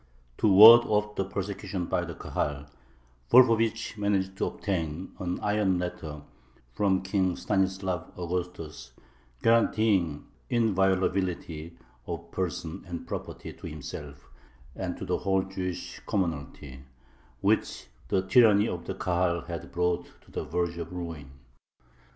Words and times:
To 0.39 0.51
ward 0.51 0.81
off 0.87 1.13
the 1.15 1.23
persecution 1.25 1.85
by 1.85 2.05
the 2.05 2.15
Kahal, 2.15 2.65
Volfovich 3.29 3.99
managed 3.99 4.35
to 4.39 4.45
obtain 4.47 5.11
an 5.19 5.39
"iron 5.43 5.77
letter" 5.77 6.23
from 6.73 7.03
King 7.03 7.35
Stanislav 7.35 8.11
Augustus, 8.17 8.93
guaranteeing 9.43 10.25
inviolability 10.49 11.77
of 12.07 12.31
person 12.31 12.83
and 12.87 13.05
property 13.05 13.53
to 13.53 13.67
himself 13.67 14.27
and 14.75 14.97
to 14.97 15.05
the 15.05 15.19
whole 15.19 15.43
Jewish 15.43 16.01
commonalty, 16.07 16.79
"which 17.41 17.85
the 18.07 18.23
tyranny 18.23 18.67
of 18.67 18.85
the 18.85 18.95
Kahal 18.95 19.41
had 19.41 19.71
brought 19.71 20.07
to 20.21 20.31
the 20.31 20.43
verge 20.43 20.79
of 20.79 20.91
ruin." 20.91 21.29